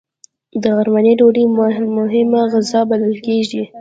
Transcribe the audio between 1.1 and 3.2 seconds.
ډوډۍ مهمه غذا بلل